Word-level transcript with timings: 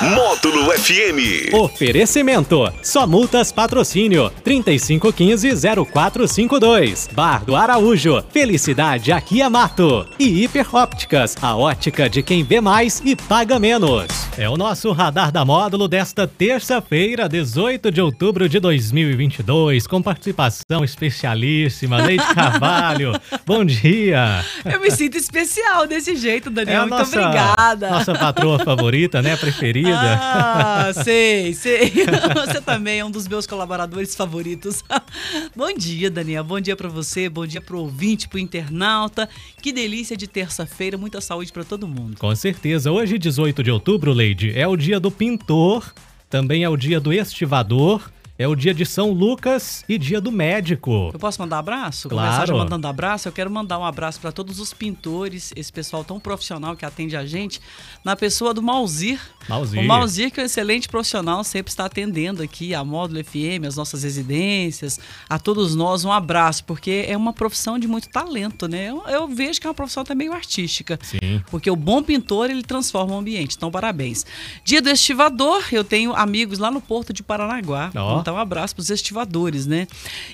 Módulo 0.00 0.72
FM. 0.72 1.52
Oferecimento. 1.52 2.72
Só 2.82 3.06
multas 3.06 3.52
patrocínio 3.52 4.32
3515-0452. 4.42 7.12
Bar 7.12 7.44
do 7.44 7.54
Araújo. 7.54 8.24
Felicidade 8.32 9.12
aqui 9.12 9.42
é 9.42 9.48
mato. 9.50 10.06
E 10.18 10.42
Hiper 10.42 10.74
Ópticas. 10.74 11.36
A 11.42 11.54
ótica 11.54 12.08
de 12.08 12.22
quem 12.22 12.42
vê 12.42 12.62
mais 12.62 13.02
e 13.04 13.14
paga 13.14 13.58
menos. 13.58 14.06
É 14.38 14.48
o 14.48 14.56
nosso 14.56 14.90
radar 14.92 15.30
da 15.30 15.44
módulo 15.44 15.86
desta 15.86 16.26
terça-feira, 16.26 17.28
18 17.28 17.90
de 17.90 18.00
outubro 18.00 18.48
de 18.48 18.58
2022, 18.58 19.86
com 19.86 20.00
participação 20.00 20.82
especialíssima, 20.82 22.00
Leite 22.02 22.24
Carvalho. 22.34 23.12
Bom 23.44 23.66
dia. 23.66 24.42
Eu 24.64 24.80
me 24.80 24.90
sinto 24.90 25.18
especial 25.18 25.86
desse 25.86 26.16
jeito, 26.16 26.48
Daniel. 26.48 26.84
É 26.84 26.86
Muito 26.86 26.96
nossa, 26.96 27.20
obrigada. 27.20 27.90
Nossa 27.90 28.14
patroa 28.14 28.58
favorita, 28.60 29.20
né? 29.20 29.36
Preferida. 29.36 29.89
Ah, 29.92 30.92
sei, 31.04 31.54
sei. 31.54 31.92
Você 32.34 32.60
também 32.60 33.00
é 33.00 33.04
um 33.04 33.10
dos 33.10 33.26
meus 33.26 33.46
colaboradores 33.46 34.14
favoritos. 34.14 34.82
Bom 35.56 35.72
dia, 35.72 36.10
Daniel. 36.10 36.44
Bom 36.44 36.60
dia 36.60 36.76
pra 36.76 36.88
você, 36.88 37.28
bom 37.28 37.46
dia 37.46 37.60
pro 37.60 37.80
ouvinte, 37.80 38.28
pro 38.28 38.38
internauta. 38.38 39.28
Que 39.60 39.72
delícia 39.72 40.16
de 40.16 40.26
terça-feira, 40.26 40.96
muita 40.96 41.20
saúde 41.20 41.52
pra 41.52 41.64
todo 41.64 41.86
mundo. 41.86 42.16
Com 42.18 42.34
certeza. 42.34 42.90
Hoje, 42.90 43.18
18 43.18 43.62
de 43.62 43.70
outubro, 43.70 44.12
Leide, 44.12 44.52
é 44.58 44.66
o 44.66 44.76
dia 44.76 44.98
do 44.98 45.10
pintor, 45.10 45.92
também 46.28 46.64
é 46.64 46.68
o 46.68 46.76
dia 46.76 47.00
do 47.00 47.12
estivador, 47.12 48.10
é 48.40 48.48
o 48.48 48.54
dia 48.54 48.72
de 48.72 48.86
São 48.86 49.12
Lucas 49.12 49.84
e 49.86 49.98
dia 49.98 50.18
do 50.18 50.32
médico. 50.32 51.10
Eu 51.12 51.18
posso 51.18 51.38
mandar 51.42 51.58
abraço? 51.58 52.08
Claro. 52.08 52.26
Começar 52.26 52.46
já 52.46 52.54
mandando 52.54 52.86
abraço. 52.88 53.28
Eu 53.28 53.32
quero 53.32 53.50
mandar 53.50 53.78
um 53.78 53.84
abraço 53.84 54.18
pra 54.18 54.32
todos 54.32 54.58
os 54.58 54.72
pintores, 54.72 55.52
esse 55.54 55.70
pessoal 55.70 56.02
tão 56.02 56.18
profissional 56.18 56.74
que 56.74 56.86
atende 56.86 57.14
a 57.18 57.26
gente, 57.26 57.60
na 58.02 58.16
pessoa 58.16 58.54
do 58.54 58.62
Mauzir. 58.62 59.20
Mauzir. 59.46 59.82
O 59.82 59.86
Mauzir, 59.86 60.30
que 60.30 60.40
é 60.40 60.42
um 60.44 60.46
excelente 60.46 60.88
profissional, 60.88 61.44
sempre 61.44 61.70
está 61.70 61.84
atendendo 61.84 62.42
aqui 62.42 62.74
a 62.74 62.82
Módulo 62.82 63.22
FM, 63.22 63.66
as 63.68 63.76
nossas 63.76 64.04
residências, 64.04 64.98
a 65.28 65.38
todos 65.38 65.74
nós, 65.74 66.06
um 66.06 66.10
abraço, 66.10 66.64
porque 66.64 67.04
é 67.06 67.16
uma 67.18 67.34
profissão 67.34 67.78
de 67.78 67.86
muito 67.86 68.08
talento, 68.08 68.66
né? 68.66 68.88
Eu, 68.88 69.02
eu 69.06 69.28
vejo 69.28 69.60
que 69.60 69.66
é 69.66 69.68
uma 69.68 69.74
profissão 69.74 70.02
até 70.02 70.14
meio 70.14 70.32
artística. 70.32 70.98
Sim. 71.02 71.42
Porque 71.50 71.70
o 71.70 71.76
bom 71.76 72.02
pintor, 72.02 72.48
ele 72.48 72.62
transforma 72.62 73.16
o 73.16 73.18
ambiente. 73.18 73.54
Então, 73.54 73.70
parabéns. 73.70 74.24
Dia 74.64 74.80
do 74.80 74.88
estivador, 74.88 75.62
eu 75.72 75.84
tenho 75.84 76.14
amigos 76.14 76.58
lá 76.58 76.70
no 76.70 76.80
Porto 76.80 77.12
de 77.12 77.22
Paranaguá. 77.22 77.90
Ó. 77.94 78.29
Então, 78.30 78.38
um 78.38 78.40
abraço 78.40 78.76
para 78.76 78.82
os 78.82 78.90
estivadores, 78.90 79.66
né? 79.66 79.88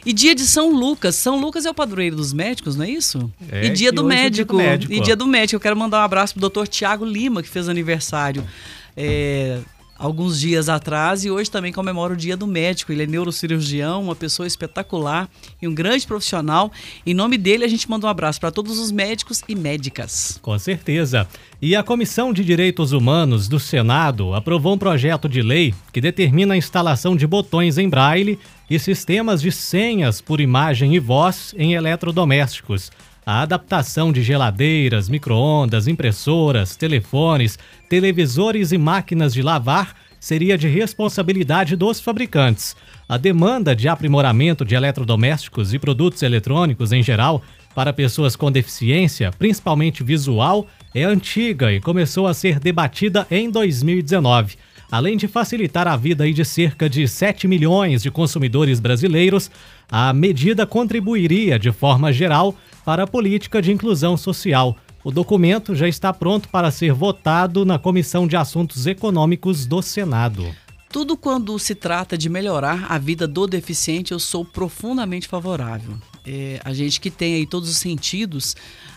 E 0.04 0.12
dia 0.12 0.34
de 0.34 0.42
São 0.42 0.70
Lucas. 0.70 1.16
São 1.16 1.40
Lucas 1.40 1.64
é 1.64 1.70
o 1.70 1.74
padroeiro 1.74 2.16
dos 2.16 2.32
médicos, 2.32 2.76
não 2.76 2.84
é 2.84 2.90
isso? 2.90 3.30
É, 3.50 3.64
e 3.64 3.70
dia 3.70 3.88
e 3.88 3.92
do, 3.92 4.04
hoje 4.04 4.14
é 4.14 4.18
dia 4.18 4.24
médico. 4.24 4.52
do 4.52 4.58
médico. 4.58 4.92
E 4.92 5.00
dia 5.00 5.16
do 5.16 5.26
médico. 5.26 5.56
Eu 5.56 5.60
quero 5.60 5.76
mandar 5.76 6.00
um 6.00 6.04
abraço 6.04 6.34
pro 6.34 6.40
doutor 6.42 6.68
Tiago 6.68 7.06
Lima, 7.06 7.42
que 7.42 7.48
fez 7.48 7.70
aniversário. 7.70 8.46
É, 8.94 9.60
alguns 9.98 10.40
dias 10.40 10.68
atrás 10.68 11.24
e 11.24 11.30
hoje 11.30 11.50
também 11.50 11.72
comemora 11.72 12.12
o 12.12 12.16
Dia 12.16 12.36
do 12.36 12.46
Médico. 12.46 12.92
Ele 12.92 13.02
é 13.02 13.06
neurocirurgião, 13.06 14.02
uma 14.02 14.14
pessoa 14.14 14.46
espetacular 14.46 15.28
e 15.60 15.66
um 15.66 15.74
grande 15.74 16.06
profissional. 16.06 16.70
Em 17.04 17.14
nome 17.14 17.38
dele, 17.38 17.64
a 17.64 17.68
gente 17.68 17.88
manda 17.88 18.06
um 18.06 18.10
abraço 18.10 18.40
para 18.40 18.50
todos 18.50 18.78
os 18.78 18.90
médicos 18.90 19.42
e 19.48 19.54
médicas. 19.54 20.38
Com 20.42 20.58
certeza. 20.58 21.26
E 21.60 21.74
a 21.74 21.82
Comissão 21.82 22.32
de 22.32 22.44
Direitos 22.44 22.92
Humanos 22.92 23.48
do 23.48 23.58
Senado 23.58 24.34
aprovou 24.34 24.74
um 24.74 24.78
projeto 24.78 25.28
de 25.28 25.42
lei 25.42 25.74
que 25.92 26.00
determina 26.00 26.54
a 26.54 26.56
instalação 26.56 27.16
de 27.16 27.26
botões 27.26 27.78
em 27.78 27.88
braille 27.88 28.38
e 28.68 28.78
sistemas 28.78 29.40
de 29.40 29.50
senhas 29.50 30.20
por 30.20 30.40
imagem 30.40 30.94
e 30.94 30.98
voz 30.98 31.54
em 31.56 31.74
eletrodomésticos. 31.74 32.90
A 33.28 33.42
adaptação 33.42 34.12
de 34.12 34.22
geladeiras, 34.22 35.08
micro-ondas, 35.08 35.88
impressoras, 35.88 36.76
telefones, 36.76 37.58
televisores 37.88 38.70
e 38.70 38.78
máquinas 38.78 39.34
de 39.34 39.42
lavar 39.42 39.96
seria 40.20 40.56
de 40.56 40.68
responsabilidade 40.68 41.74
dos 41.74 41.98
fabricantes. 41.98 42.76
A 43.08 43.16
demanda 43.16 43.74
de 43.74 43.88
aprimoramento 43.88 44.64
de 44.64 44.76
eletrodomésticos 44.76 45.74
e 45.74 45.78
produtos 45.80 46.22
eletrônicos 46.22 46.92
em 46.92 47.02
geral 47.02 47.42
para 47.74 47.92
pessoas 47.92 48.36
com 48.36 48.52
deficiência, 48.52 49.32
principalmente 49.36 50.04
visual, 50.04 50.64
é 50.94 51.02
antiga 51.02 51.72
e 51.72 51.80
começou 51.80 52.28
a 52.28 52.34
ser 52.34 52.60
debatida 52.60 53.26
em 53.28 53.50
2019. 53.50 54.56
Além 54.88 55.16
de 55.16 55.26
facilitar 55.26 55.88
a 55.88 55.96
vida 55.96 56.32
de 56.32 56.44
cerca 56.44 56.88
de 56.88 57.08
7 57.08 57.48
milhões 57.48 58.04
de 58.04 58.10
consumidores 58.10 58.78
brasileiros, 58.78 59.50
a 59.90 60.12
medida 60.12 60.64
contribuiria 60.64 61.58
de 61.58 61.72
forma 61.72 62.12
geral 62.12 62.54
para 62.86 63.02
a 63.02 63.06
política 63.06 63.60
de 63.60 63.72
inclusão 63.72 64.16
social. 64.16 64.76
O 65.02 65.10
documento 65.10 65.74
já 65.74 65.88
está 65.88 66.12
pronto 66.12 66.48
para 66.48 66.70
ser 66.70 66.92
votado 66.92 67.64
na 67.64 67.80
Comissão 67.80 68.28
de 68.28 68.36
Assuntos 68.36 68.86
Econômicos 68.86 69.66
do 69.66 69.82
Senado. 69.82 70.54
Tudo 70.88 71.16
quando 71.16 71.58
se 71.58 71.74
trata 71.74 72.16
de 72.16 72.28
melhorar 72.28 72.86
a 72.88 72.96
vida 72.96 73.26
do 73.26 73.44
deficiente, 73.48 74.12
eu 74.12 74.20
sou 74.20 74.44
profundamente 74.44 75.26
favorável. 75.26 75.98
É, 76.24 76.60
a 76.64 76.72
gente 76.72 77.00
que 77.00 77.10
tem 77.10 77.34
aí 77.34 77.46
todos 77.46 77.68
os 77.68 77.76
sentidos, 77.76 78.54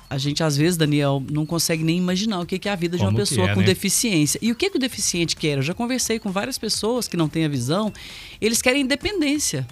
a 0.08 0.20
gente 0.20 0.44
às 0.44 0.56
vezes, 0.56 0.78
Daniel, 0.78 1.24
não 1.32 1.44
consegue 1.44 1.84
nem 1.84 1.98
imaginar 1.98 2.42
o 2.42 2.46
que 2.46 2.70
é 2.70 2.72
a 2.72 2.76
vida 2.76 2.96
de 2.96 3.02
uma 3.02 3.12
Como 3.12 3.18
pessoa 3.18 3.50
é, 3.50 3.54
com 3.56 3.62
né? 3.62 3.66
deficiência. 3.66 4.38
E 4.40 4.52
o 4.52 4.56
que, 4.56 4.70
que 4.70 4.78
o 4.78 4.80
deficiente 4.80 5.36
quer? 5.36 5.58
Eu 5.58 5.64
já 5.64 5.74
conversei 5.74 6.20
com 6.20 6.32
várias 6.32 6.60
pessoas 6.60 7.08
que 7.08 7.18
não 7.18 7.28
têm 7.28 7.44
a 7.44 7.50
visão, 7.50 7.92
eles 8.40 8.62
querem 8.62 8.84
independência. 8.84 9.66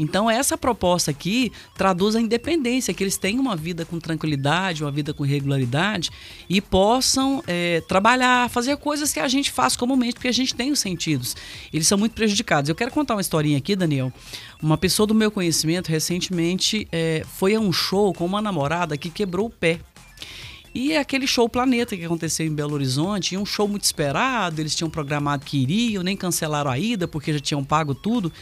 Então, 0.00 0.30
essa 0.30 0.56
proposta 0.56 1.10
aqui 1.10 1.52
traduz 1.76 2.16
a 2.16 2.20
independência, 2.22 2.94
que 2.94 3.04
eles 3.04 3.18
tenham 3.18 3.42
uma 3.42 3.54
vida 3.54 3.84
com 3.84 3.98
tranquilidade, 3.98 4.82
uma 4.82 4.90
vida 4.90 5.12
com 5.12 5.24
regularidade 5.24 6.10
e 6.48 6.58
possam 6.58 7.44
é, 7.46 7.82
trabalhar, 7.82 8.48
fazer 8.48 8.78
coisas 8.78 9.12
que 9.12 9.20
a 9.20 9.28
gente 9.28 9.50
faz 9.50 9.76
comumente, 9.76 10.14
porque 10.14 10.28
a 10.28 10.32
gente 10.32 10.54
tem 10.54 10.72
os 10.72 10.78
sentidos. 10.78 11.36
Eles 11.70 11.86
são 11.86 11.98
muito 11.98 12.12
prejudicados. 12.12 12.70
Eu 12.70 12.74
quero 12.74 12.90
contar 12.90 13.14
uma 13.14 13.20
historinha 13.20 13.58
aqui, 13.58 13.76
Daniel. 13.76 14.10
Uma 14.62 14.78
pessoa 14.78 15.06
do 15.06 15.14
meu 15.14 15.30
conhecimento 15.30 15.88
recentemente 15.88 16.88
é, 16.90 17.22
foi 17.36 17.54
a 17.54 17.60
um 17.60 17.70
show 17.70 18.14
com 18.14 18.24
uma 18.24 18.40
namorada 18.40 18.96
que 18.96 19.10
quebrou 19.10 19.48
o 19.48 19.50
pé. 19.50 19.80
E 20.74 20.92
é 20.92 20.98
aquele 20.98 21.26
show 21.26 21.46
Planeta 21.46 21.94
que 21.94 22.06
aconteceu 22.06 22.46
em 22.46 22.54
Belo 22.54 22.72
Horizonte, 22.72 23.36
um 23.36 23.44
show 23.44 23.68
muito 23.68 23.84
esperado, 23.84 24.62
eles 24.62 24.74
tinham 24.74 24.88
programado 24.88 25.44
que 25.44 25.58
iriam, 25.58 26.02
nem 26.02 26.16
cancelaram 26.16 26.70
a 26.70 26.78
ida 26.78 27.06
porque 27.06 27.34
já 27.34 27.40
tinham 27.40 27.62
pago 27.62 27.94
tudo. 27.94 28.32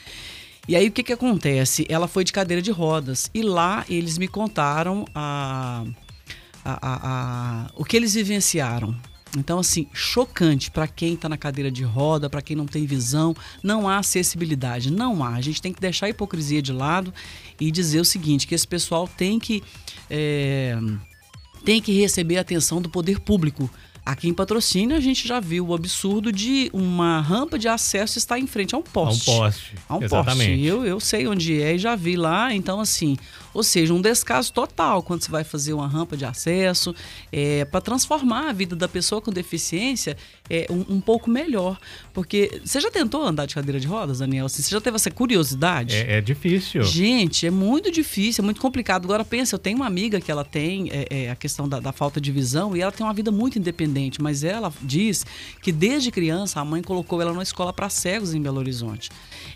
E 0.69 0.77
aí 0.77 0.87
o 0.89 0.93
que 0.93 1.03
que 1.03 1.13
acontece? 1.15 1.87
Ela 1.89 2.07
foi 2.07 2.25
de 2.25 2.33
cadeira 2.33 2.61
de 2.63 2.71
rodas 2.71 3.31
e 3.33 3.43
lá 3.43 3.85
eles 3.89 4.19
me 4.19 4.29
contaram 4.29 5.07
a, 5.15 5.83
a, 6.65 6.73
a- 6.73 7.01
a- 7.67 7.71
o 7.75 7.85
que 7.85 7.97
eles 7.97 8.13
vivenciaram. 8.15 8.95
Então 9.37 9.59
assim, 9.59 9.87
chocante 9.95 10.71
para 10.71 10.87
quem 10.87 11.15
está 11.15 11.29
na 11.29 11.37
cadeira 11.39 11.71
de 11.71 11.83
roda, 11.85 12.29
para 12.29 12.43
quem 12.43 12.55
não 12.57 12.67
tem 12.67 12.85
visão, 12.85 13.35
não 13.63 13.89
há 13.89 13.99
acessibilidade, 13.99 14.91
não 14.93 15.25
há. 15.25 15.35
A 15.37 15.41
gente 15.41 15.61
tem 15.63 15.73
que 15.73 15.81
deixar 15.81 16.07
a 16.07 16.11
hipocrisia 16.11 16.61
de 16.61 16.73
lado 16.73 17.13
e 17.59 17.71
dizer 17.71 18.01
o 18.01 18.05
seguinte, 18.05 18.47
que 18.47 18.55
esse 18.55 18.67
pessoal 18.69 19.09
tem 19.09 19.39
que 19.39 19.63
é, 20.11 20.79
tem 21.65 21.81
que 21.81 21.93
receber 21.93 22.37
a 22.39 22.43
atenção 22.43 22.81
do 22.81 22.89
poder 22.91 23.21
público. 23.21 23.71
Aqui 24.09 24.27
em 24.27 24.33
patrocínio 24.33 24.97
a 24.97 25.01
gente 25.01 25.29
já 25.29 25.39
viu 25.39 25.67
o 25.67 25.75
absurdo 25.75 26.33
de 26.33 26.71
uma 26.73 27.21
rampa 27.21 27.59
de 27.59 27.69
acesso 27.69 28.17
estar 28.17 28.39
em 28.39 28.47
frente 28.47 28.75
a 28.75 28.79
um 28.79 28.81
A 28.81 28.83
um 28.83 28.91
poste. 28.91 29.27
poste. 29.27 29.75
A 29.87 29.97
um 29.99 30.03
Exatamente. 30.03 30.49
poste. 30.49 30.65
Eu, 30.65 30.87
eu 30.87 30.99
sei 30.99 31.29
onde 31.29 31.61
é 31.61 31.75
e 31.75 31.79
já 31.79 31.95
vi 31.95 32.17
lá. 32.17 32.55
Então, 32.55 32.81
assim, 32.81 33.19
ou 33.53 33.63
seja, 33.63 33.93
um 33.93 34.01
descaso 34.01 34.51
total 34.51 35.03
quando 35.03 35.23
você 35.23 35.31
vai 35.31 35.45
fazer 35.45 35.75
uma 35.75 35.87
rampa 35.87 36.17
de 36.17 36.25
acesso 36.25 36.95
é, 37.31 37.67
para 37.67 37.83
transformar 37.83 38.49
a 38.49 38.53
vida 38.55 38.75
da 38.75 38.89
pessoa 38.89 39.21
com 39.21 39.31
deficiência 39.31 40.17
é, 40.49 40.67
um, 40.71 40.95
um 40.95 41.01
pouco 41.03 41.29
melhor. 41.29 41.79
Porque 42.15 42.63
você 42.65 42.81
já 42.81 42.91
tentou 42.91 43.23
andar 43.23 43.45
de 43.45 43.55
cadeira 43.55 43.79
de 43.79 43.87
rodas, 43.87 44.21
Daniel? 44.21 44.47
Assim, 44.47 44.63
você 44.63 44.71
já 44.71 44.81
teve 44.81 44.95
essa 44.97 45.11
curiosidade? 45.11 45.95
É, 45.97 46.19
é 46.19 46.21
difícil. 46.23 46.83
Gente, 46.83 47.47
é 47.47 47.51
muito 47.51 47.91
difícil, 47.91 48.43
é 48.43 48.45
muito 48.45 48.61
complicado. 48.61 49.05
Agora 49.05 49.25
pensa, 49.25 49.55
eu 49.55 49.59
tenho 49.59 49.77
uma 49.77 49.87
amiga 49.87 50.21
que 50.21 50.31
ela 50.31 50.45
tem 50.45 50.89
é, 50.91 51.25
é, 51.25 51.31
a 51.31 51.37
questão 51.37 51.69
da, 51.69 51.79
da 51.79 51.93
falta 51.93 52.21
de 52.21 52.33
visão 52.33 52.77
e 52.77 52.81
ela 52.81 52.93
tem 52.93 53.05
uma 53.05 53.13
vida 53.13 53.31
muito 53.31 53.59
independente, 53.59 53.98
mas 54.21 54.45
ela 54.45 54.73
diz 54.83 55.27
que 55.63 55.73
desde 55.73 56.11
criança 56.11 56.61
a 56.61 56.65
mãe 56.65 56.83
colocou 56.83 57.21
ela 57.21 57.33
numa 57.33 57.43
escola 57.43 57.73
para 57.73 57.89
cegos 57.89 58.35
em 58.35 58.41
Belo 58.41 58.59
Horizonte. 58.59 59.11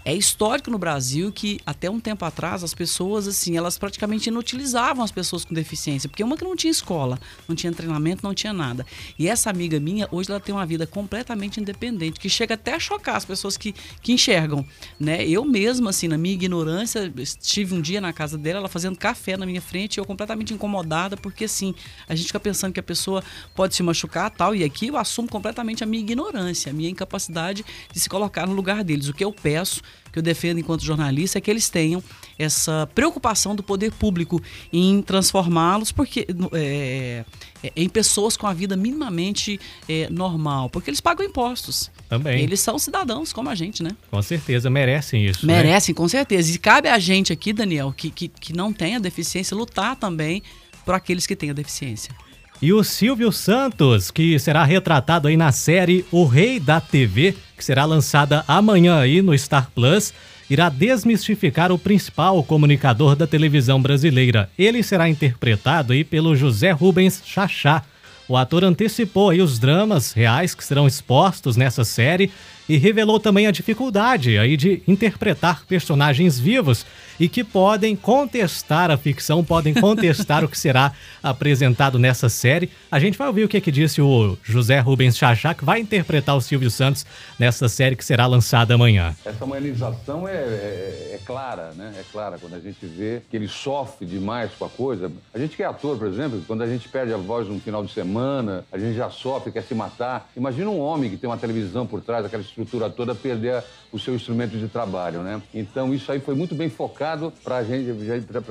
É 0.05 0.15
histórico 0.15 0.71
no 0.71 0.79
Brasil 0.79 1.31
que 1.31 1.61
até 1.65 1.89
um 1.89 2.01
tempo 2.01 2.25
atrás 2.25 2.65
as 2.65 2.75
pessoas 2.75 3.29
assim, 3.29 3.57
elas 3.57 3.79
praticamente 3.79 4.29
inutilizavam 4.29 5.05
as 5.05 5.13
pessoas 5.13 5.45
com 5.45 5.55
deficiência, 5.55 6.09
porque 6.09 6.25
uma 6.25 6.37
que 6.37 6.45
não 6.45 6.57
tinha 6.57 6.71
escola, 6.71 7.21
não 7.47 7.55
tinha 7.55 7.73
treinamento, 7.73 8.25
não 8.25 8.35
tinha 8.35 8.53
nada. 8.53 8.85
E 9.19 9.29
essa 9.29 9.49
amiga 9.51 9.79
minha, 9.79 10.09
hoje 10.11 10.31
ela 10.31 10.41
tem 10.41 10.55
uma 10.55 10.67
vida 10.67 10.87
completamente 10.87 11.61
independente, 11.61 12.19
que 12.19 12.29
chega 12.29 12.55
até 12.55 12.75
a 12.75 12.81
chocar 12.81 13.17
as 13.17 13.25
pessoas 13.25 13.57
que, 13.57 13.75
que 14.01 14.13
enxergam, 14.13 14.67
né? 14.99 15.27
Eu 15.27 15.45
mesma 15.45 15.91
assim, 15.91 16.09
na 16.09 16.19
minha 16.19 16.35
ignorância, 16.35 17.13
estive 17.17 17.75
um 17.75 17.81
dia 17.81 18.01
na 18.01 18.13
casa 18.13 18.37
dela, 18.37 18.59
ela 18.59 18.69
fazendo 18.69 18.97
café 18.99 19.37
na 19.37 19.47
minha 19.47 19.61
frente, 19.61 19.99
eu 19.99 20.05
completamente 20.05 20.53
incomodada, 20.53 21.17
porque 21.17 21.45
assim, 21.45 21.75
a 22.09 22.15
gente 22.15 22.27
fica 22.27 22.41
pensando 22.41 22.73
que 22.73 22.81
a 22.81 22.83
pessoa 22.83 23.23
pode 23.55 23.75
se 23.75 23.83
machucar, 23.83 24.31
tal, 24.33 24.55
e 24.55 24.65
aqui 24.65 24.89
eu 24.89 24.97
assumo 24.97 25.29
completamente 25.29 25.85
a 25.85 25.87
minha 25.87 26.03
ignorância, 26.03 26.71
a 26.71 26.73
minha 26.73 26.91
incapacidade 26.91 27.65
de 27.93 28.01
se 28.01 28.09
colocar 28.09 28.47
no 28.47 28.55
lugar 28.55 28.83
deles. 28.83 29.09
O 29.09 29.15
que 29.15 29.25
eu 29.25 29.33
peço 29.33 29.83
que 30.13 30.19
eu 30.19 30.23
defendo 30.23 30.59
enquanto 30.59 30.85
jornalista 30.85 31.39
é 31.39 31.41
que 31.41 31.51
eles 31.51 31.71
tenham 31.71 32.05
essa 32.39 32.87
preocupação 32.95 33.57
do 33.57 33.63
poder 33.63 33.91
público 33.93 34.43
em 34.71 35.01
transformá-los 35.01 35.91
porque 35.91 36.27
é, 36.53 37.25
é, 37.63 37.73
em 37.75 37.89
pessoas 37.89 38.37
com 38.37 38.47
a 38.47 38.53
vida 38.53 38.77
minimamente 38.77 39.59
é, 39.89 40.09
normal, 40.11 40.69
porque 40.69 40.91
eles 40.91 41.01
pagam 41.01 41.25
impostos. 41.25 41.91
Também. 42.09 42.43
Eles 42.43 42.61
são 42.61 42.79
cidadãos 42.79 43.33
como 43.33 43.49
a 43.49 43.55
gente, 43.55 43.83
né? 43.83 43.91
Com 44.11 44.21
certeza, 44.21 44.69
merecem 44.69 45.25
isso. 45.25 45.47
né? 45.47 45.55
Merecem, 45.55 45.95
né? 45.95 45.97
com 45.97 46.07
certeza. 46.07 46.55
E 46.55 46.59
cabe 46.59 46.89
a 46.89 46.99
gente 46.99 47.33
aqui, 47.33 47.53
Daniel, 47.53 47.93
que, 47.97 48.11
que, 48.11 48.29
que 48.29 48.53
não 48.53 48.73
tem 48.73 48.97
a 48.97 48.99
deficiência, 48.99 49.57
lutar 49.57 49.97
também 49.97 50.43
por 50.85 50.95
aqueles 50.95 51.27
que 51.27 51.35
têm 51.35 51.51
a 51.51 51.55
deficiência. 51.55 52.15
E 52.63 52.73
o 52.73 52.85
Silvio 52.85 53.33
Santos, 53.33 54.13
que 54.13 54.39
será 54.39 54.63
retratado 54.63 55.27
aí 55.27 55.37
na 55.37 55.51
série 55.51 56.05
O 56.13 56.25
Rei 56.25 56.61
da 56.61 56.81
TV, 56.81 57.35
que 57.57 57.65
será 57.65 57.85
lançada 57.85 58.45
amanhã 58.47 59.01
aí 59.01 59.21
no 59.21 59.37
Star 59.37 59.69
Plus, 59.75 60.15
irá 60.49 60.69
desmistificar 60.69 61.73
o 61.73 61.79
principal 61.79 62.41
comunicador 62.45 63.17
da 63.17 63.27
televisão 63.27 63.83
brasileira. 63.83 64.49
Ele 64.57 64.81
será 64.81 65.09
interpretado 65.09 65.93
aí 65.93 66.05
pelo 66.05 66.37
José 66.37 66.71
Rubens 66.71 67.21
Chachá. 67.27 67.83
O 68.29 68.37
ator 68.37 68.63
antecipou 68.63 69.31
aí 69.31 69.43
os 69.43 69.59
dramas 69.59 70.13
reais 70.13 70.55
que 70.55 70.63
serão 70.63 70.87
expostos 70.87 71.57
nessa 71.57 71.83
série 71.83 72.31
e 72.73 72.79
revelou 72.79 73.21
também 73.21 73.47
a 73.47 73.51
dificuldade 73.51 74.39
aí 74.39 74.57
de 74.57 74.83
interpretar 74.89 75.63
personagens 75.67 76.41
vivos 76.41 76.87
e 77.21 77.29
que 77.29 77.45
podem 77.45 77.95
contestar 77.95 78.91
a 78.91 78.97
ficção, 78.97 79.45
podem 79.45 79.75
contestar 79.75 80.43
o 80.43 80.49
que 80.49 80.59
será 80.59 80.91
apresentado 81.23 81.99
nessa 81.99 82.31
série. 82.31 82.71
A 82.91 82.99
gente 82.99 83.19
vai 83.19 83.29
ouvir 83.29 83.45
o 83.45 83.49
que, 83.49 83.61
que 83.61 83.71
disse 83.71 84.01
o 84.01 84.39
José 84.43 84.81
Rubens 84.81 85.19
Chachá, 85.19 85.53
que 85.53 85.67
vai 85.67 85.81
interpretar 85.81 86.35
o 86.35 86.41
Silvio 86.41 86.71
Santos 86.71 87.05
nessa 87.39 87.69
série 87.69 87.95
que 87.95 88.05
será 88.07 88.25
lançada 88.25 88.73
amanhã. 88.73 89.15
Essa 89.23 89.45
humanização 89.45 90.27
é, 90.27 90.33
é, 90.33 91.11
é 91.13 91.21
clara, 91.27 91.73
né? 91.77 91.93
É 91.99 92.05
clara 92.11 92.39
quando 92.39 92.55
a 92.55 92.59
gente 92.59 92.87
vê 92.87 93.21
que 93.31 93.37
ele 93.37 93.49
sofre 93.49 94.07
demais 94.07 94.51
com 94.59 94.65
a 94.65 94.71
coisa. 94.71 95.13
A 95.35 95.39
gente 95.39 95.57
que 95.57 95.63
é 95.63 95.67
ator, 95.67 95.99
por 95.99 96.09
exemplo, 96.09 96.43
quando 96.47 96.63
a 96.63 96.67
gente 96.67 96.89
perde 96.89 97.13
a 97.13 97.19
voz 97.19 97.47
num 97.47 97.61
final 97.61 97.85
de 97.85 97.93
semana, 97.93 98.65
a 98.73 98.79
gente 98.79 98.97
já 98.97 99.11
sofre, 99.11 99.53
quer 99.53 99.63
se 99.63 99.75
matar. 99.75 100.31
Imagina 100.35 100.71
um 100.71 100.81
homem 100.81 101.11
que 101.11 101.19
tem 101.19 101.29
uma 101.29 101.37
televisão 101.37 101.87
por 101.87 102.01
trás, 102.01 102.25
aquela 102.25 102.43
estrutura 102.43 102.62
toda, 102.65 103.15
perder 103.15 103.63
o 103.93 103.99
seu 103.99 104.15
instrumento 104.15 104.57
de 104.57 104.69
trabalho, 104.69 105.23
né? 105.23 105.43
Então 105.53 105.93
isso 105.93 106.11
aí 106.11 106.19
foi 106.19 106.35
muito 106.35 106.55
bem 106.55 106.71
focado 106.71 107.33
para 107.45 107.59
a 107.59 107.65
gente, 107.65 107.93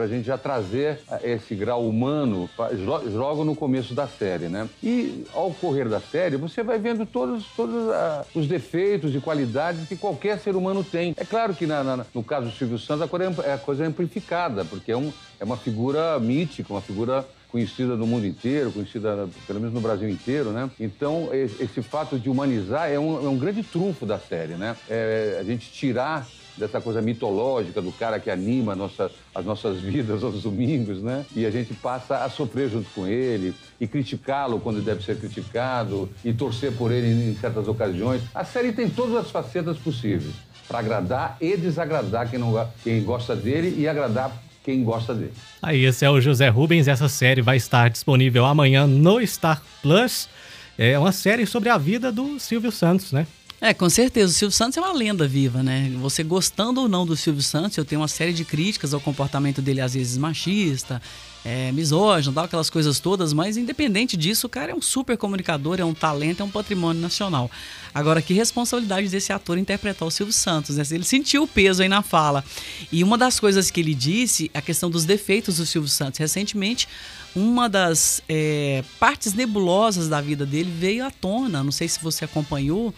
gente 0.07 0.25
já 0.25 0.37
trazer 0.37 0.99
esse 1.23 1.55
grau 1.55 1.87
humano 1.87 2.49
logo 3.13 3.43
no 3.43 3.55
começo 3.55 3.93
da 3.93 4.07
série, 4.07 4.47
né? 4.47 4.69
E 4.83 5.25
ao 5.33 5.51
correr 5.51 5.89
da 5.89 5.99
série, 5.99 6.37
você 6.37 6.61
vai 6.63 6.77
vendo 6.77 7.05
todos, 7.05 7.45
todos 7.55 7.75
uh, 7.75 8.25
os 8.35 8.47
defeitos 8.47 9.15
e 9.15 9.19
qualidades 9.19 9.87
que 9.87 9.95
qualquer 9.95 10.39
ser 10.39 10.55
humano 10.55 10.83
tem. 10.83 11.13
É 11.17 11.25
claro 11.25 11.53
que 11.53 11.65
na, 11.65 11.83
na, 11.83 12.05
no 12.13 12.23
caso 12.23 12.47
do 12.47 12.55
Silvio 12.55 12.77
Santos 12.77 13.03
a 13.03 13.07
coisa, 13.07 13.41
é, 13.43 13.53
a 13.53 13.57
coisa 13.57 13.83
é 13.83 13.87
amplificada, 13.87 14.63
porque 14.65 14.91
é, 14.91 14.97
um, 14.97 15.11
é 15.39 15.43
uma 15.43 15.57
figura 15.57 16.19
mítica, 16.19 16.73
uma 16.73 16.81
figura 16.81 17.25
conhecida 17.51 17.95
no 17.95 18.07
mundo 18.07 18.25
inteiro, 18.25 18.71
conhecida 18.71 19.27
pelo 19.45 19.59
menos 19.59 19.73
no 19.73 19.81
Brasil 19.81 20.09
inteiro, 20.09 20.51
né? 20.51 20.69
Então, 20.79 21.29
esse 21.33 21.81
fato 21.81 22.17
de 22.17 22.29
humanizar 22.29 22.89
é 22.89 22.97
um, 22.97 23.25
é 23.25 23.29
um 23.29 23.37
grande 23.37 23.61
trunfo 23.61 24.05
da 24.05 24.17
série, 24.17 24.53
né? 24.53 24.75
É 24.89 25.37
a 25.39 25.43
gente 25.43 25.71
tirar 25.71 26.27
dessa 26.57 26.79
coisa 26.79 27.01
mitológica 27.01 27.81
do 27.81 27.91
cara 27.91 28.19
que 28.19 28.29
anima 28.29 28.75
nossa, 28.75 29.11
as 29.33 29.45
nossas 29.45 29.79
vidas 29.81 30.23
aos 30.23 30.41
domingos, 30.43 31.01
né? 31.01 31.25
E 31.35 31.45
a 31.45 31.51
gente 31.51 31.73
passa 31.73 32.23
a 32.23 32.29
sofrer 32.29 32.69
junto 32.69 32.89
com 32.91 33.05
ele 33.07 33.53
e 33.79 33.87
criticá-lo 33.87 34.59
quando 34.59 34.81
deve 34.81 35.03
ser 35.03 35.17
criticado 35.17 36.09
e 36.23 36.33
torcer 36.33 36.71
por 36.73 36.91
ele 36.91 37.31
em 37.31 37.35
certas 37.35 37.67
ocasiões. 37.67 38.21
A 38.33 38.45
série 38.45 38.71
tem 38.71 38.89
todas 38.89 39.15
as 39.15 39.31
facetas 39.31 39.77
possíveis 39.77 40.33
para 40.67 40.79
agradar 40.79 41.37
e 41.41 41.57
desagradar 41.57 42.29
quem, 42.29 42.39
não, 42.39 42.69
quem 42.83 43.03
gosta 43.03 43.35
dele 43.35 43.75
e 43.77 43.87
agradar 43.87 44.31
quem 44.63 44.83
gosta 44.83 45.13
dele. 45.13 45.33
Aí, 45.61 45.85
esse 45.85 46.05
é 46.05 46.09
o 46.09 46.21
José 46.21 46.49
Rubens. 46.49 46.87
Essa 46.87 47.09
série 47.09 47.41
vai 47.41 47.57
estar 47.57 47.89
disponível 47.89 48.45
amanhã 48.45 48.85
no 48.85 49.25
Star 49.25 49.61
Plus. 49.81 50.29
É 50.77 50.97
uma 50.97 51.11
série 51.11 51.45
sobre 51.45 51.69
a 51.69 51.77
vida 51.77 52.11
do 52.11 52.39
Silvio 52.39 52.71
Santos, 52.71 53.11
né? 53.11 53.27
É, 53.59 53.75
com 53.75 53.87
certeza. 53.89 54.31
O 54.31 54.35
Silvio 54.35 54.55
Santos 54.55 54.77
é 54.77 54.81
uma 54.81 54.93
lenda 54.93 55.27
viva, 55.27 55.61
né? 55.61 55.91
Você 56.01 56.23
gostando 56.23 56.81
ou 56.81 56.89
não 56.89 57.05
do 57.05 57.15
Silvio 57.15 57.43
Santos, 57.43 57.77
eu 57.77 57.85
tenho 57.85 58.01
uma 58.01 58.07
série 58.07 58.33
de 58.33 58.43
críticas 58.43 58.93
ao 58.93 58.99
comportamento 58.99 59.61
dele, 59.61 59.81
às 59.81 59.93
vezes 59.93 60.17
machista, 60.17 60.99
é, 61.43 61.71
misógino, 61.71 62.33
tal, 62.33 62.45
aquelas 62.45 62.69
coisas 62.69 62.99
todas, 62.99 63.33
mas 63.33 63.57
independente 63.57 64.15
disso, 64.15 64.47
o 64.47 64.49
cara 64.49 64.71
é 64.71 64.75
um 64.75 64.81
super 64.81 65.17
comunicador, 65.17 65.79
é 65.79 65.85
um 65.85 65.93
talento, 65.93 66.41
é 66.41 66.43
um 66.43 66.49
patrimônio 66.49 67.01
nacional. 67.01 67.49
Agora, 67.93 68.21
que 68.21 68.33
responsabilidade 68.33 69.09
desse 69.09 69.33
ator 69.33 69.57
interpretar 69.57 70.07
o 70.07 70.11
Silvio 70.11 70.33
Santos, 70.33 70.77
né? 70.77 70.83
Ele 70.91 71.03
sentiu 71.03 71.43
o 71.43 71.47
peso 71.47 71.81
aí 71.81 71.89
na 71.89 72.01
fala. 72.01 72.43
E 72.91 73.03
uma 73.03 73.17
das 73.17 73.39
coisas 73.39 73.71
que 73.71 73.79
ele 73.79 73.93
disse, 73.93 74.49
a 74.53 74.61
questão 74.61 74.89
dos 74.89 75.03
defeitos 75.03 75.57
do 75.57 75.65
Silvio 75.65 75.89
Santos. 75.89 76.19
Recentemente, 76.19 76.87
uma 77.35 77.67
das 77.67 78.21
é, 78.29 78.83
partes 78.99 79.33
nebulosas 79.33 80.07
da 80.07 80.21
vida 80.21 80.45
dele 80.45 80.71
veio 80.71 81.05
à 81.05 81.11
tona. 81.11 81.63
Não 81.63 81.71
sei 81.71 81.87
se 81.87 82.01
você 82.01 82.25
acompanhou. 82.25 82.93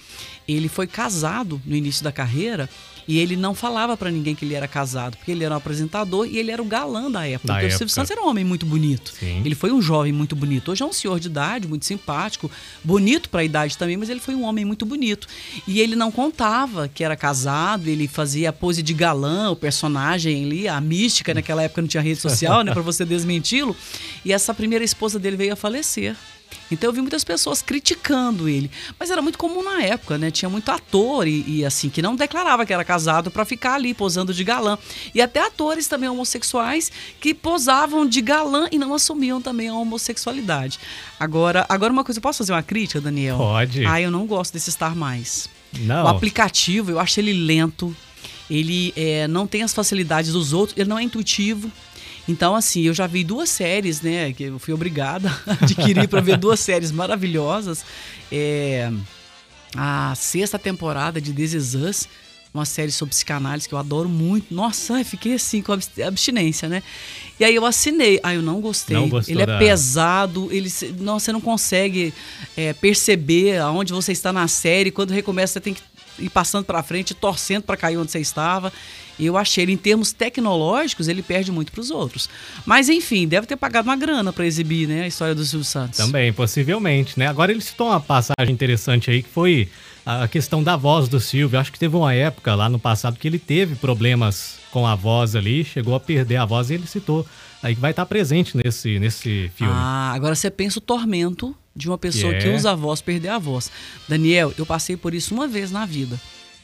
Ele 0.48 0.68
foi 0.68 0.86
casado 0.86 1.62
no 1.66 1.76
início 1.76 2.04
da 2.04 2.12
carreira 2.12 2.70
e 3.08 3.20
ele 3.20 3.36
não 3.36 3.54
falava 3.54 3.96
para 3.98 4.10
ninguém 4.10 4.36
que 4.36 4.46
ele 4.46 4.54
era 4.54 4.68
casado, 4.68 5.18
porque 5.18 5.32
ele 5.32 5.44
era 5.44 5.54
um 5.54 5.58
apresentador 5.58 6.28
e 6.28 6.38
ele 6.38 6.52
era 6.52 6.62
o 6.62 6.66
galã 6.66 7.10
da 7.12 7.28
época. 7.28 7.48
Da 7.48 7.54
porque 7.56 7.66
época. 7.66 7.76
o 7.76 7.78
Silvio 7.78 7.94
Santos 7.94 8.12
era 8.12 8.22
um 8.22 8.28
homem 8.28 8.44
muito 8.44 8.66
bonito. 8.66 9.14
Sim. 9.20 9.42
Ele 9.44 9.56
foi 9.56 9.72
um 9.72 9.82
jovem 9.82 10.12
muito 10.12 10.36
bonito. 10.36 10.72
Hoje 10.72 10.84
é 10.84 10.86
um 10.86 10.94
senhor 10.94 11.20
de 11.20 11.28
idade, 11.28 11.68
muito 11.68 11.86
simpático, 11.86 12.50
bonito 12.84 13.30
para 13.30 13.42
a 13.42 13.44
idade 13.44 13.78
também, 13.78 13.98
mas 13.98 14.10
ele 14.10 14.20
foi 14.20 14.36
um 14.36 14.44
homem 14.44 14.66
muito 14.66 14.86
bonito. 14.86 15.28
E 15.68 15.80
ele 15.80 15.96
não 15.96 16.12
contava 16.12 16.88
que 16.88 17.04
era 17.04 17.16
casado, 17.16 17.88
ele 17.88 18.08
fazia 18.08 18.50
a 18.50 18.54
pose 18.54 18.82
de 18.82 18.94
galã, 18.94 19.50
o 19.52 19.56
personagem 19.56 20.46
ali, 20.46 20.68
a 20.68 20.80
mística, 20.80 21.34
naquela 21.34 21.64
época 21.64 21.82
não 21.82 21.88
tinha 21.88 22.02
rede 22.02 22.20
social, 22.20 22.64
né, 22.64 22.74
para 22.74 22.82
você 22.82 23.06
desmenti-lo. 23.06 23.76
E 24.24 24.32
essa 24.32 24.54
primeira 24.54 24.84
esposa 24.84 25.20
dele 25.20 25.38
veio 25.38 25.54
a 25.54 25.56
falecer. 25.56 26.16
Então 26.72 26.90
eu 26.90 26.94
vi 26.94 27.02
muitas 27.02 27.24
pessoas 27.24 27.62
criticando 27.62 28.50
ele. 28.50 28.70
Mas 29.00 29.10
era 29.10 29.22
muito 29.22 29.38
comum 29.38 29.64
na 29.64 29.82
época, 29.82 30.18
né? 30.18 30.32
Tinha 30.32 30.50
muito 30.50 30.70
ator 30.70 31.28
e, 31.28 31.44
e 31.48 31.66
assim, 31.66 31.90
que 31.90 32.02
não 32.02 32.16
declarava 32.16 32.66
que 32.66 32.74
era 32.74 32.84
casado 32.84 33.30
para 33.30 33.46
ficar 33.46 33.76
ali 33.76 33.94
posando 33.94 34.34
de 34.34 34.44
galã. 34.44 34.78
E 35.14 35.22
até 35.22 35.40
atores 35.46 35.88
também 35.88 36.10
homossexuais 36.10 36.92
que 37.20 37.34
posavam 37.34 38.06
de 38.08 38.22
galã 38.22 38.68
e 38.72 38.78
não 38.78 38.94
assumiam 38.94 39.42
também 39.42 39.70
a 39.70 39.74
homossexualidade. 39.74 40.80
Agora, 41.20 41.66
agora 41.70 41.94
uma 41.94 42.04
coisa, 42.04 42.20
posso 42.20 42.40
fazer 42.40 42.54
uma 42.54 42.64
crítica, 42.64 43.00
Daniel? 43.00 43.38
Pode. 43.38 43.86
Ah, 43.86 44.02
eu 44.02 44.12
não 44.12 44.26
gosto 44.26 44.54
desse 44.54 44.72
Star 44.72 44.96
Mais. 44.96 45.50
Não. 45.80 46.06
O 46.06 46.08
aplicativo, 46.08 46.92
eu 46.92 47.00
acho 47.00 47.20
ele 47.20 47.34
lento. 47.34 47.96
Ele 48.50 48.94
é, 48.96 49.28
não 49.28 49.48
tem 49.48 49.64
as 49.64 49.74
facilidades 49.74 50.34
dos 50.34 50.54
outros, 50.54 50.78
ele 50.78 50.90
não 50.90 51.00
é 51.00 51.04
intuitivo. 51.04 51.72
Então, 52.28 52.56
assim, 52.56 52.84
eu 52.84 52.94
já 52.94 53.06
vi 53.06 53.24
duas 53.24 53.50
séries, 53.50 54.02
né? 54.02 54.32
Que 54.34 54.44
eu 54.44 54.60
fui 54.60 54.74
obrigada 54.74 55.30
a 55.46 55.52
adquirir 55.64 56.08
para 56.08 56.22
ver 56.22 56.38
duas 56.38 56.60
séries 56.60 56.92
maravilhosas. 56.92 57.84
É, 58.32 58.92
a 59.76 60.14
sexta 60.16 60.58
temporada 60.58 61.20
de 61.20 61.34
This 61.34 61.54
Is 61.54 61.76
Us, 61.76 62.08
uma 62.54 62.66
série 62.66 62.92
sobre 62.92 63.10
psicanálise 63.10 63.68
que 63.68 63.74
eu 63.74 63.80
adoro 63.80 64.08
muito. 64.08 64.54
Nossa, 64.54 65.04
fiquei 65.04 65.34
assim 65.34 65.62
com 65.62 65.74
abstinência, 65.74 66.70
né? 66.70 66.84
E 67.40 67.44
aí 67.44 67.56
eu 67.56 67.66
assinei. 67.66 68.20
Ah, 68.22 68.34
eu 68.34 68.42
não 68.42 68.62
gostei. 68.62 68.96
Não 68.96 69.10
ele 69.28 69.42
é 69.42 69.46
da... 69.46 69.58
pesado, 69.58 70.50
ele 70.52 70.72
não, 71.00 71.20
você 71.20 71.32
não 71.34 71.42
consegue 71.42 72.14
é, 72.56 72.72
perceber 72.74 73.58
aonde 73.58 73.92
você 73.92 74.12
está 74.12 74.32
na 74.32 74.48
série. 74.48 74.92
Quando 74.92 75.12
recomeça, 75.12 75.54
você 75.54 75.62
tem 75.62 75.74
que 75.74 75.82
ir 76.20 76.30
passando 76.30 76.64
para 76.64 76.84
frente, 76.84 77.16
torcendo 77.16 77.64
para 77.64 77.76
cair 77.76 77.98
onde 77.98 78.12
você 78.12 78.20
estava. 78.20 78.72
Eu 79.20 79.38
achei 79.38 79.64
ele, 79.64 79.74
em 79.74 79.78
termos 79.78 80.12
tecnológicos, 80.12 81.08
ele 81.08 81.22
perde 81.22 81.52
muito 81.52 81.72
para 81.72 81.82
os 81.82 81.92
outros. 81.92 82.30
Mas, 82.66 82.90
enfim, 82.90 83.28
deve 83.28 83.48
ter 83.48 83.56
pagado 83.56 83.88
uma 83.90 83.96
grana 83.96 84.34
para 84.34 84.46
exibir 84.46 84.88
né, 84.88 85.04
a 85.04 85.08
história 85.08 85.36
do 85.36 85.46
Silvio 85.46 85.66
Santos. 85.66 85.98
Também, 85.98 86.34
possivelmente, 86.34 87.18
né? 87.18 87.28
Agora 87.28 87.52
ele 87.52 87.62
citou 87.62 87.88
uma 87.88 88.00
passagem 88.00 88.54
interessante 88.54 89.12
aí 89.12 89.22
que 89.22 89.30
foi 89.30 89.70
a 90.06 90.28
questão 90.28 90.64
da 90.64 90.76
voz 90.76 91.08
do 91.08 91.20
Silvio. 91.20 91.60
Acho 91.60 91.72
que 91.72 91.80
teve 91.80 91.96
uma 91.96 92.14
época 92.14 92.56
lá 92.56 92.68
no 92.68 92.80
passado 92.80 93.18
que 93.18 93.28
ele 93.28 93.40
teve 93.40 93.76
problemas 93.76 94.58
com 94.72 94.88
a 94.88 94.96
voz 94.96 95.36
ali, 95.36 95.64
chegou 95.64 95.96
a 95.96 96.00
perder 96.00 96.38
a 96.38 96.46
voz 96.46 96.70
e 96.70 96.74
ele 96.74 96.88
citou 96.88 97.26
aí 97.62 97.76
que 97.76 97.82
vai 97.82 97.92
estar 97.92 98.06
presente 98.06 98.58
nesse, 98.58 99.00
nesse 99.00 99.52
filme. 99.56 99.74
Ah, 99.74 100.12
agora 100.14 100.36
você 100.36 100.50
pensa 100.50 100.80
o 100.80 100.82
tormento 100.82 101.56
de 101.76 101.88
uma 101.88 101.98
pessoa 101.98 102.32
yeah. 102.34 102.50
que 102.50 102.56
usa 102.56 102.72
a 102.72 102.76
voz 102.76 103.02
perder 103.02 103.30
a 103.30 103.40
voz. 103.40 103.72
Daniel, 104.08 104.54
eu 104.58 104.66
passei 104.66 104.98
por 104.98 105.14
isso 105.14 105.34
uma 105.34 105.48
vez 105.48 105.72
na 105.72 105.86
vida 105.86 106.20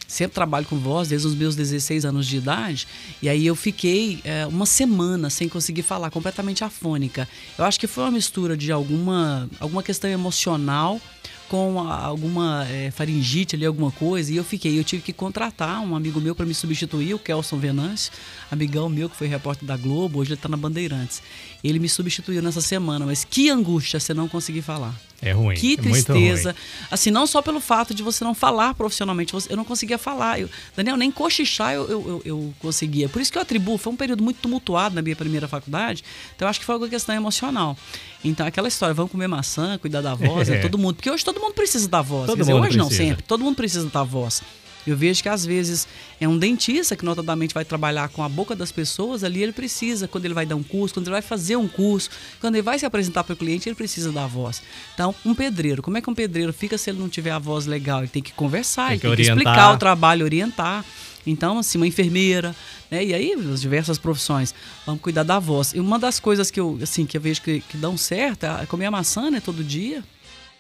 sempre 0.10 0.34
trabalho 0.34 0.66
com 0.66 0.78
voz 0.78 1.08
desde 1.08 1.28
os 1.28 1.36
meus 1.36 1.56
16 1.56 2.04
anos 2.04 2.26
de 2.26 2.38
idade. 2.38 2.88
E 3.22 3.30
aí 3.30 3.46
eu 3.46 3.56
fiquei 3.56 4.20
é, 4.24 4.46
uma 4.48 4.66
semana 4.66 5.30
sem 5.30 5.48
conseguir 5.48 5.84
falar, 5.84 6.10
completamente 6.10 6.64
afônica. 6.64 7.30
Eu 7.58 7.64
acho 7.64 7.80
que 7.80 7.88
foi 7.88 8.04
uma 8.04 8.12
mistura 8.12 8.58
de 8.58 8.72
alguma, 8.72 9.48
alguma 9.60 9.84
questão 9.84 10.10
emocional 10.10 11.00
com 11.48 11.80
alguma 11.80 12.66
é, 12.68 12.92
faringite 12.92 13.56
ali, 13.56 13.66
alguma 13.66 13.92
coisa, 13.92 14.32
e 14.32 14.36
eu 14.36 14.44
fiquei. 14.44 14.78
Eu 14.78 14.84
tive 14.84 15.02
que 15.02 15.12
contratar 15.12 15.82
um 15.82 15.96
amigo 15.96 16.22
meu 16.22 16.36
para 16.36 16.46
me 16.46 16.54
substituir, 16.54 17.14
o 17.16 17.20
Kelson 17.20 17.58
Venâncio, 17.58 18.12
amigão 18.52 18.88
meu 18.88 19.10
que 19.10 19.16
foi 19.16 19.28
repórter 19.28 19.68
da 19.68 19.76
Globo, 19.76 20.20
hoje 20.20 20.30
ele 20.30 20.36
está 20.36 20.48
na 20.48 20.58
Bandeirantes. 20.58 21.24
Ele 21.64 21.80
me 21.80 21.90
substituiu 21.90 22.42
nessa 22.42 22.62
semana, 22.62 23.06
mas 23.06 23.24
que 23.24 23.50
angústia 23.50 24.00
você 24.00 24.14
não 24.14 24.28
conseguir 24.28 24.62
falar. 24.62 25.09
É 25.22 25.32
ruim. 25.32 25.56
Que 25.56 25.74
é 25.74 25.78
tristeza. 25.78 26.52
ruim. 26.52 26.88
Assim, 26.90 27.12
não 27.12 27.28
só 27.28 27.42
pelo 27.42 27.60
fato 27.60 27.94
de 27.94 28.02
você 28.02 28.24
não 28.24 28.34
falar 28.34 28.74
profissionalmente. 28.74 29.34
Eu 29.50 29.58
não 29.58 29.66
conseguia 29.66 29.98
falar. 29.98 30.40
Eu, 30.40 30.50
Daniel, 30.76 30.96
nem 30.96 31.12
cochichar 31.12 31.74
eu, 31.74 31.90
eu, 31.90 32.22
eu, 32.24 32.54
conseguia. 32.60 33.10
Por 33.10 33.22
isso 33.22 33.32
que 33.32 33.38
eu 33.38 33.42
atribuo. 33.42 33.78
Foi 33.78 33.92
um 33.92 33.96
período 33.96 34.24
muito 34.24 34.38
tumultuado 34.38 34.96
na 34.96 35.02
minha 35.02 35.16
primeira 35.16 35.48
faculdade. 35.48 36.04
Então, 36.36 36.46
eu 36.46 36.50
acho 36.50 36.60
que 36.60 36.66
foi 36.66 36.78
uma 36.78 36.88
questão 36.88 37.14
emocional. 37.14 37.78
Então, 38.24 38.46
aquela 38.46 38.68
história, 38.68 38.94
vamos 38.94 39.12
comer 39.12 39.28
maçã, 39.28 39.78
cuidar 39.78 40.02
da 40.02 40.16
voz, 40.16 40.50
é. 40.50 40.56
É. 40.60 40.62
todo 40.62 40.78
mundo. 40.78 40.96
Porque 40.96 41.10
hoje 41.10 41.24
todo 41.24 41.40
mundo 41.40 41.54
precisa 41.54 41.88
da 41.88 42.02
voz. 42.02 42.28
Todo 42.28 42.38
dizer, 42.38 42.54
hoje 42.54 42.78
não, 42.78 42.88
precisa. 42.88 43.10
sempre. 43.10 43.24
Todo 43.24 43.44
mundo 43.44 43.56
precisa 43.56 43.88
da 43.88 44.04
voz. 44.04 44.42
Eu 44.92 44.98
vejo 44.98 45.22
que 45.22 45.30
às 45.30 45.46
vezes 45.46 45.88
é 46.20 46.28
um 46.28 46.38
dentista 46.38 46.96
que 46.96 47.06
notadamente 47.06 47.54
vai 47.54 47.66
trabalhar 47.66 48.10
com 48.10 48.24
a 48.24 48.30
boca 48.30 48.56
das 48.56 48.72
pessoas, 48.72 49.24
ali 49.24 49.44
ele 49.44 49.52
precisa, 49.52 50.08
quando 50.08 50.26
ele 50.26 50.34
vai 50.34 50.46
dar 50.46 50.56
um 50.56 50.64
curso, 50.64 50.94
quando 50.94 51.08
ele 51.08 51.14
vai 51.14 51.22
fazer 51.22 51.56
um 51.56 51.68
curso, 51.68 52.10
quando 52.40 52.56
ele 52.56 52.62
vai 52.62 52.78
se 52.80 52.86
apresentar 52.86 53.24
para 53.24 53.34
o 53.34 53.36
cliente, 53.38 53.68
ele 53.70 53.76
precisa 53.76 54.12
da 54.12 54.28
voz. 54.28 54.62
Então, 54.94 55.14
um 55.26 55.34
pedreiro, 55.36 55.82
como 55.82 55.98
é 55.98 56.02
que 56.02 56.10
um 56.10 56.16
pedreiro 56.16 56.52
fica 56.54 56.78
se 56.78 56.90
ele 56.90 57.00
não 57.00 57.10
tiver 57.10 57.32
a 57.32 57.40
voz 57.40 57.66
legal? 57.66 58.00
Ele 58.00 58.08
tem 58.08 58.22
que 58.24 58.34
conversar, 58.34 58.88
Tem 58.88 58.94
ele 58.94 59.00
que 59.00 59.08
tem 59.08 59.16
que 59.16 59.22
orientar. 59.22 59.38
explicar 59.38 59.74
o 59.74 59.78
trabalho, 59.78 60.26
orientar. 60.26 60.86
Então, 61.28 61.60
assim, 61.60 61.78
uma 61.78 61.86
enfermeira, 61.86 62.56
né? 62.90 63.04
E 63.04 63.14
aí, 63.14 63.34
as 63.34 63.62
diversas 63.62 63.98
profissões, 63.98 64.54
vamos 64.86 65.02
cuidar 65.02 65.24
da 65.24 65.38
voz. 65.38 65.74
E 65.74 65.80
uma 65.80 66.00
das 66.00 66.20
coisas 66.20 66.50
que 66.50 66.60
eu, 66.60 66.80
assim, 66.82 67.06
que 67.06 67.18
eu 67.18 67.22
vejo 67.22 67.42
que, 67.42 67.62
que 67.62 67.78
dão 67.78 67.98
certo 67.98 68.46
é 68.46 68.66
comer 68.66 68.86
a 68.86 68.92
maçã, 68.92 69.30
né, 69.30 69.40
todo 69.40 69.64
dia. 69.64 70.04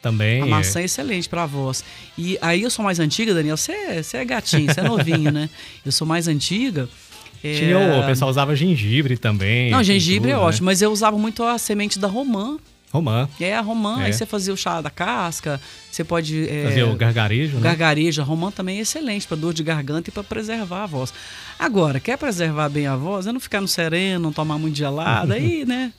Também. 0.01 0.41
A 0.41 0.45
maçã 0.45 0.79
é 0.79 0.85
excelente 0.85 1.27
para 1.27 1.43
a 1.43 1.45
voz. 1.45 1.83
E 2.17 2.37
aí 2.41 2.61
eu 2.61 2.69
sou 2.69 2.85
mais 2.85 2.99
antiga, 2.99 3.33
Daniel. 3.33 3.57
Você 3.57 3.71
é, 3.73 4.01
você 4.01 4.17
é 4.17 4.25
gatinho, 4.25 4.73
você 4.73 4.79
é 4.79 4.83
novinho, 4.83 5.31
né? 5.31 5.49
Eu 5.85 5.91
sou 5.91 6.07
mais 6.07 6.27
antiga. 6.27 6.87
é, 7.43 7.53
Tinha 7.53 7.77
o, 7.77 7.99
o 7.99 8.05
pessoal 8.05 8.29
usava 8.31 8.55
gengibre 8.55 9.17
também. 9.17 9.69
Não, 9.71 9.83
gengibre 9.83 10.29
é 10.31 10.33
tudo, 10.33 10.41
né? 10.41 10.47
ótimo, 10.47 10.65
mas 10.67 10.81
eu 10.81 10.91
usava 10.91 11.17
muito 11.17 11.43
a 11.43 11.57
semente 11.57 11.99
da 11.99 12.07
romã. 12.07 12.57
Romã. 12.91 13.29
É, 13.39 13.55
a 13.55 13.61
romã, 13.61 14.01
É. 14.01 14.05
aí 14.05 14.13
você 14.13 14.25
fazia 14.25 14.51
o 14.53 14.57
chá 14.57 14.81
da 14.81 14.89
casca, 14.89 15.61
você 15.91 16.03
pode. 16.03 16.47
é, 16.49 16.63
Fazia 16.65 16.87
o 16.87 16.95
gargarejo, 16.95 17.57
né? 17.57 17.61
Gargarejo, 17.61 18.19
a 18.21 18.25
romã 18.25 18.49
também 18.49 18.79
é 18.79 18.81
excelente 18.81 19.27
para 19.27 19.37
dor 19.37 19.53
de 19.53 19.61
garganta 19.63 20.09
e 20.09 20.11
para 20.11 20.23
preservar 20.23 20.83
a 20.83 20.85
voz. 20.87 21.13
Agora, 21.59 21.99
quer 21.99 22.17
preservar 22.17 22.67
bem 22.69 22.87
a 22.87 22.95
voz? 22.95 23.27
É 23.27 23.31
não 23.31 23.39
ficar 23.39 23.61
no 23.61 23.67
sereno, 23.67 24.19
não 24.23 24.33
tomar 24.33 24.57
muito 24.57 24.75
gelado, 24.75 25.33
aí, 25.33 25.65
né? 25.69 25.93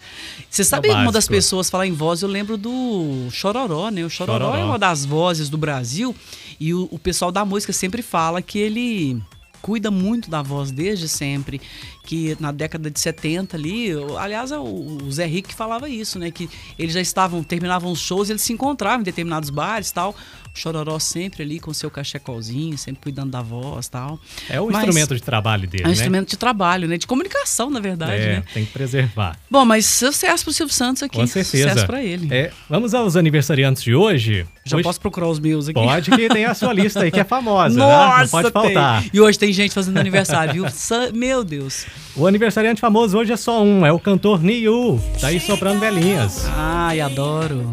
Você 0.48 0.64
sabe 0.64 0.88
É 0.88 0.94
uma 0.94 1.12
das 1.12 1.28
pessoas 1.28 1.70
falar 1.70 1.86
em 1.86 1.92
voz, 1.92 2.22
eu 2.22 2.28
lembro 2.28 2.56
do 2.56 3.28
Chororó, 3.30 3.88
né? 3.90 4.04
O 4.04 4.10
Chororó, 4.10 4.46
Chororó. 4.46 4.58
é 4.58 4.64
uma 4.64 4.78
das 4.78 5.04
vozes 5.04 5.48
do 5.48 5.56
Brasil 5.58 6.14
e 6.58 6.74
o, 6.74 6.88
o 6.90 6.98
pessoal 6.98 7.30
da 7.30 7.44
música 7.44 7.72
sempre 7.72 8.02
fala 8.02 8.42
que 8.42 8.58
ele 8.58 9.22
cuida 9.62 9.90
muito 9.90 10.30
da 10.30 10.42
voz 10.42 10.70
desde 10.70 11.08
sempre, 11.08 11.60
que 12.04 12.36
na 12.40 12.52
década 12.52 12.90
de 12.90 12.98
70 12.98 13.56
ali, 13.56 13.90
aliás, 14.18 14.50
é 14.50 14.58
o, 14.58 15.10
Zé 15.10 15.26
Rico 15.26 15.52
falava 15.52 15.88
isso, 15.88 16.18
né, 16.18 16.30
que 16.30 16.48
eles 16.78 16.94
já 16.94 17.00
estavam, 17.00 17.42
terminavam 17.42 17.92
os 17.92 18.00
shows, 18.00 18.30
eles 18.30 18.42
se 18.42 18.52
encontravam 18.52 19.00
em 19.00 19.04
determinados 19.04 19.50
bares, 19.50 19.90
tal, 19.90 20.14
Chororó 20.52 20.98
sempre 20.98 21.42
ali 21.42 21.60
com 21.60 21.72
seu 21.72 21.90
cachecolzinho, 21.90 22.76
sempre 22.76 23.02
cuidando 23.02 23.30
da 23.30 23.40
voz, 23.40 23.88
tal. 23.88 24.18
É 24.48 24.60
o 24.60 24.66
Mas 24.66 24.78
instrumento 24.78 25.14
de 25.14 25.22
trabalho 25.22 25.66
dele, 25.68 25.84
É 25.84 25.86
um 25.86 25.90
né? 25.90 25.94
instrumento 25.94 26.28
de 26.30 26.36
trabalho, 26.36 26.88
né, 26.88 26.98
de 26.98 27.06
comunicação, 27.06 27.70
na 27.70 27.80
verdade, 27.80 28.12
É, 28.22 28.26
né. 28.36 28.42
tem 28.52 28.64
que 28.64 28.72
preservar. 28.72 29.38
Bom, 29.50 29.64
mas 29.64 29.86
sucesso 29.86 30.44
pro 30.44 30.52
Silvio 30.52 30.74
Santos 30.74 31.02
aqui. 31.02 31.16
Com 31.16 31.26
certeza. 31.26 31.68
Sucesso 31.68 31.86
pra 31.86 32.02
ele. 32.02 32.28
É, 32.34 32.50
vamos 32.68 32.94
aos 32.94 33.16
aniversariantes 33.16 33.82
de 33.82 33.94
hoje. 33.94 34.46
Já 34.64 34.76
Hoje- 34.76 34.82
posso 34.84 35.00
procurar 35.00 35.28
os 35.28 35.38
meus 35.38 35.68
aqui? 35.68 35.74
Pode 35.80 36.10
que 36.10 36.28
tem 36.28 36.44
a 36.44 36.54
sua 36.54 36.72
lista 36.72 37.00
aí 37.00 37.10
que 37.10 37.20
é 37.20 37.24
famosa, 37.24 37.74
né? 37.78 37.80
Nossa, 37.84 38.22
Não 38.22 38.28
pode 38.28 38.50
tem. 38.50 38.74
faltar. 38.74 39.04
E 39.12 39.20
hoje 39.20 39.38
tem 39.38 39.52
gente 39.52 39.72
fazendo 39.72 39.98
aniversário, 39.98 40.52
viu? 40.52 40.66
Meu 41.14 41.42
Deus. 41.44 41.86
O 42.16 42.26
aniversariante 42.26 42.80
famoso 42.80 43.16
hoje 43.16 43.32
é 43.32 43.36
só 43.36 43.62
um, 43.62 43.86
é 43.86 43.92
o 43.92 43.98
cantor 43.98 44.42
Niu. 44.42 45.00
Tá 45.20 45.28
aí 45.28 45.40
soprando 45.40 45.80
velhinhas. 45.80 46.44
Ai, 46.56 47.00
adoro. 47.00 47.72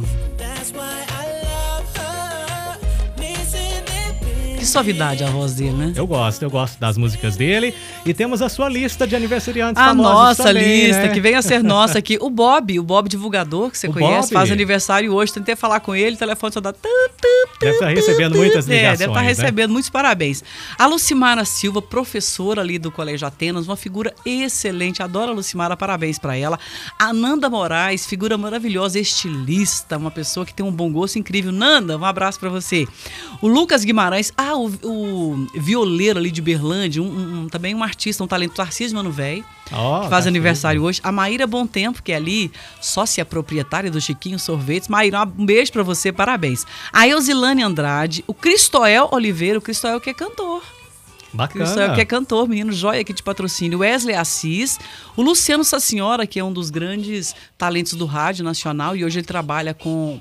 Suavidade 4.68 5.24
a 5.24 5.28
voz 5.28 5.54
dele, 5.56 5.72
né? 5.72 5.94
Eu 5.96 6.06
gosto, 6.06 6.42
eu 6.44 6.50
gosto 6.50 6.80
das 6.80 6.98
músicas 6.98 7.36
dele. 7.36 7.74
E 8.06 8.14
temos 8.14 8.42
a 8.42 8.50
sua 8.50 8.70
lista 8.70 9.08
de 9.08 9.16
aniversariantes 9.16 9.82
A 9.82 9.88
famosos 9.88 10.14
nossa 10.14 10.44
também, 10.44 10.86
lista, 10.88 11.04
né? 11.04 11.10
que 11.10 11.20
vem 11.22 11.36
a 11.36 11.42
ser 11.42 11.64
nossa 11.64 11.98
aqui. 12.00 12.18
O 12.22 12.30
Bob, 12.30 12.80
o 12.80 12.84
Bob 12.84 13.10
divulgador, 13.10 13.72
que 13.72 13.78
você 13.78 13.88
O 13.88 13.94
conhece, 13.94 14.30
Bob. 14.30 14.34
faz 14.34 14.52
aniversário 14.52 15.14
hoje. 15.14 15.34
Tentei 15.34 15.56
falar 15.56 15.80
com 15.80 15.96
ele, 15.96 16.16
o 16.16 16.20
telefone 16.20 16.54
só 16.54 16.60
dá. 16.60 16.74
tu, 16.74 16.80
tu, 16.82 16.88
tu, 17.22 17.60
Deve 17.60 17.74
estar 17.74 17.88
tu, 17.90 17.96
recebendo 17.96 18.36
muitas 18.38 18.66
É, 18.66 18.70
deve 18.70 18.78
ligações, 18.82 19.02
estar 19.10 19.22
né? 19.22 19.28
recebendo 19.28 19.72
muitos 19.72 19.90
parabéns. 19.90 20.44
A 20.78 20.86
Lucimara 20.86 21.44
Silva, 21.46 21.82
professora 21.82 22.62
ali 22.62 22.78
do 22.78 22.92
Colégio 22.92 23.28
Atenas, 23.28 23.66
uma 23.68 23.76
figura 23.78 24.14
excelente. 24.26 25.02
Adoro 25.02 25.32
a 25.32 25.34
Lucimara, 25.34 25.76
parabéns 25.78 26.20
pra 26.20 26.36
ela. 26.36 26.60
A 27.00 27.14
Nanda 27.14 27.50
Moraes, 27.50 28.06
figura 28.06 28.38
maravilhosa, 28.38 29.00
estilista, 29.00 29.98
uma 29.98 30.12
pessoa 30.12 30.46
que 30.46 30.54
tem 30.54 30.66
um 30.66 30.72
bom 30.72 30.92
gosto 30.92 31.18
incrível. 31.20 31.52
Nanda, 31.52 31.98
um 31.98 32.06
abraço 32.06 32.40
pra 32.40 32.50
você. 32.50 32.86
O 33.42 33.48
Lucas 33.48 33.84
Guimarães, 33.84 34.32
ah, 34.38 34.56
o, 34.66 34.72
o 34.84 35.48
violeiro 35.56 36.18
ali 36.20 36.32
de 36.32 36.42
Berlândia, 36.42 37.02
um- 37.02 37.44
um- 37.44 37.50
também 37.50 37.76
um 37.76 37.84
artista, 37.84 38.24
um 38.24 38.28
talento, 38.28 38.54
Tarcísio 38.56 38.96
Mano 38.96 39.12
Véi 39.12 39.44
Ó, 39.72 40.02
que 40.04 40.10
faz 40.10 40.24
tá 40.26 40.30
aniversário 40.30 40.82
hoje. 40.84 41.00
A 41.04 41.12
Maíra 41.12 41.46
Bom 41.46 41.68
Tempo, 41.68 42.02
que 42.02 42.12
é 42.12 42.16
ali, 42.16 42.52
sócia 42.82 43.24
proprietária 43.26 43.92
do 43.92 44.00
Chiquinho 44.02 44.40
Sorvetes. 44.40 44.88
Maíra, 44.90 45.24
um 45.38 45.46
beijo 45.46 45.72
pra 45.72 45.84
você, 45.84 46.12
parabéns. 46.12 46.66
A 46.92 47.08
Eusilane 47.08 47.64
Andrade, 47.64 48.24
o 48.28 48.34
Cristoel 48.34 49.10
Oliveira, 49.12 49.58
o 49.60 49.62
Cristoel 49.62 50.00
que 50.00 50.10
é 50.10 50.14
cantor. 50.14 50.64
Bacana. 51.34 51.66
Cristoel 51.66 51.94
que 51.94 52.02
é 52.02 52.06
cantor, 52.06 52.48
menino 52.48 52.72
joia 52.72 53.02
aqui 53.02 53.12
de 53.14 53.22
patrocínio. 53.22 53.80
Wesley 53.80 54.16
Assis, 54.16 54.80
o 55.16 55.22
Luciano 55.22 55.64
Sassenhora, 55.64 56.26
que 56.26 56.40
é 56.40 56.44
um 56.44 56.54
dos 56.54 56.70
grandes 56.70 57.36
talentos 57.58 57.94
do 57.94 58.06
rádio 58.06 58.44
nacional 58.46 58.96
e 58.96 59.04
hoje 59.04 59.20
ele 59.20 59.28
trabalha 59.28 59.74
com 59.74 60.20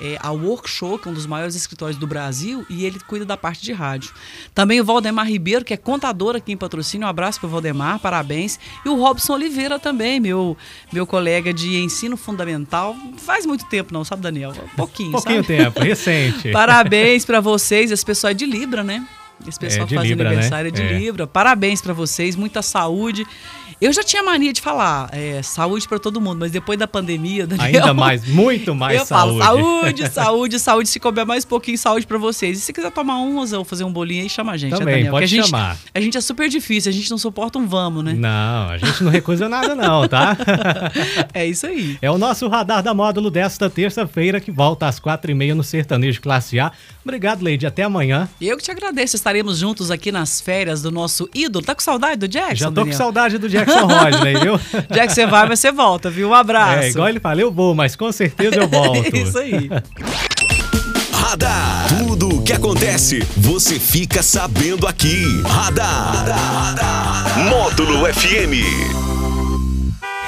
é, 0.00 0.16
a 0.20 0.30
Workshop, 0.30 1.02
que 1.02 1.08
é 1.08 1.10
um 1.10 1.14
dos 1.14 1.26
maiores 1.26 1.54
escritórios 1.54 1.98
do 1.98 2.06
Brasil, 2.06 2.64
e 2.68 2.84
ele 2.84 2.98
cuida 3.00 3.24
da 3.24 3.36
parte 3.36 3.62
de 3.62 3.72
rádio. 3.72 4.12
Também 4.54 4.80
o 4.80 4.84
Valdemar 4.84 5.26
Ribeiro, 5.26 5.64
que 5.64 5.74
é 5.74 5.76
contador 5.76 6.36
aqui 6.36 6.52
em 6.52 6.56
patrocínio. 6.56 7.06
Um 7.06 7.10
abraço 7.10 7.40
para 7.40 7.46
o 7.46 7.50
Valdemar, 7.50 7.98
parabéns. 7.98 8.58
E 8.84 8.88
o 8.88 8.96
Robson 8.96 9.34
Oliveira 9.34 9.78
também, 9.78 10.20
meu, 10.20 10.56
meu 10.92 11.06
colega 11.06 11.52
de 11.52 11.76
ensino 11.76 12.16
fundamental. 12.16 12.96
Faz 13.18 13.46
muito 13.46 13.64
tempo, 13.66 13.92
não, 13.92 14.04
sabe, 14.04 14.22
Daniel? 14.22 14.52
Pouquinho, 14.76 15.12
Pouquinho 15.12 15.44
sabe? 15.44 15.56
tempo, 15.56 15.80
recente. 15.80 16.50
Parabéns 16.52 17.24
pra 17.24 17.40
vocês. 17.40 17.90
Esse 17.90 18.04
pessoal 18.04 18.30
é 18.30 18.34
de 18.34 18.46
Libra, 18.46 18.82
né? 18.82 19.06
Esse 19.46 19.58
pessoal 19.58 19.84
É, 19.84 19.88
de 19.88 19.94
faz 19.94 20.08
Libra, 20.08 20.28
aniversário 20.28 20.72
né? 20.72 20.78
é 20.78 20.82
de 20.88 20.94
É. 20.94 20.98
Libra. 20.98 21.26
Parabéns 21.26 21.80
pra 21.82 21.92
vocês, 21.92 22.36
muita 22.36 22.62
saúde. 22.62 23.26
Eu 23.80 23.92
já 23.92 24.04
tinha 24.04 24.22
mania 24.22 24.52
de 24.52 24.60
falar 24.62 25.10
é, 25.12 25.42
saúde 25.42 25.86
pra 25.88 25.98
todo 25.98 26.20
mundo, 26.20 26.38
mas 26.38 26.52
depois 26.52 26.78
da 26.78 26.86
pandemia, 26.86 27.44
Daniel, 27.46 27.66
Ainda 27.66 27.92
mais, 27.92 28.26
muito 28.26 28.72
mais 28.74 29.00
eu 29.00 29.04
saúde. 29.04 29.40
falo 29.40 29.58
saúde, 29.58 30.08
saúde, 30.10 30.58
saúde. 30.60 30.88
Se 30.88 31.00
couber 31.00 31.26
mais 31.26 31.44
pouquinho, 31.44 31.76
saúde 31.76 32.06
pra 32.06 32.16
vocês. 32.16 32.56
E 32.58 32.60
se 32.60 32.72
quiser 32.72 32.90
tomar 32.92 33.16
umas 33.18 33.52
ou 33.52 33.64
fazer 33.64 33.82
um 33.84 33.92
bolinho 33.92 34.22
aí, 34.22 34.28
chama 34.30 34.52
a 34.52 34.56
gente, 34.56 34.70
Também, 34.70 34.86
né, 34.86 34.92
Daniel? 34.94 35.10
pode 35.10 35.24
a 35.24 35.26
gente, 35.26 35.44
chamar. 35.50 35.76
A 35.92 36.00
gente 36.00 36.16
é 36.16 36.20
super 36.20 36.48
difícil, 36.48 36.88
a 36.88 36.92
gente 36.94 37.10
não 37.10 37.18
suporta 37.18 37.58
um 37.58 37.66
vamos, 37.66 38.04
né? 38.04 38.14
Não, 38.14 38.68
a 38.70 38.78
gente 38.78 39.02
não 39.02 39.10
recusa 39.10 39.48
nada 39.48 39.74
não, 39.74 40.06
tá? 40.08 40.36
É 41.34 41.44
isso 41.44 41.66
aí. 41.66 41.98
É 42.00 42.10
o 42.10 42.16
nosso 42.16 42.46
Radar 42.48 42.82
da 42.82 42.94
Módulo 42.94 43.28
desta 43.30 43.68
terça-feira, 43.68 44.40
que 44.40 44.52
volta 44.52 44.86
às 44.86 44.98
quatro 45.00 45.30
e 45.30 45.34
meia 45.34 45.54
no 45.54 45.64
Sertanejo 45.64 46.20
Classe 46.22 46.58
A. 46.60 46.70
Obrigado, 47.04 47.42
Leide. 47.42 47.66
Até 47.66 47.82
amanhã. 47.82 48.28
Eu 48.40 48.56
que 48.56 48.62
te 48.62 48.70
agradeço. 48.70 49.16
Estaremos 49.24 49.56
juntos 49.56 49.90
aqui 49.90 50.12
nas 50.12 50.38
férias 50.38 50.82
do 50.82 50.90
nosso 50.90 51.26
ídolo. 51.34 51.64
Tá 51.64 51.74
com 51.74 51.80
saudade 51.80 52.18
do 52.18 52.28
Jackson? 52.28 52.56
Já 52.56 52.66
tô 52.66 52.72
com 52.72 52.80
Daniel? 52.80 52.98
saudade 52.98 53.38
do 53.38 53.48
Jackson 53.48 53.86
Rodney, 53.86 54.38
viu? 54.38 54.60
Já 54.94 55.06
que 55.06 55.14
você 55.14 55.24
vai, 55.24 55.48
mas 55.48 55.60
você 55.60 55.72
volta, 55.72 56.10
viu? 56.10 56.28
Um 56.28 56.34
abraço. 56.34 56.82
É, 56.82 56.90
igual 56.90 57.08
ele 57.08 57.20
fala, 57.20 57.40
eu 57.40 57.50
vou, 57.50 57.74
mas 57.74 57.96
com 57.96 58.12
certeza 58.12 58.56
eu 58.56 58.68
volto. 58.68 58.98
Isso 59.16 59.38
aí. 59.38 59.70
Radar. 61.10 61.86
Tudo 61.88 62.36
o 62.36 62.42
que 62.42 62.52
acontece, 62.52 63.20
você 63.34 63.80
fica 63.80 64.22
sabendo 64.22 64.86
aqui. 64.86 65.24
Radar. 65.46 66.26
Módulo 67.48 68.04
FM. 68.12 69.03